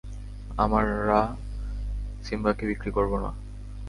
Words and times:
আমরা 0.57 1.19
সিম্বাকে 2.23 2.63
বিক্রি 2.65 2.91
করব 2.91 3.11
না। 3.17 3.29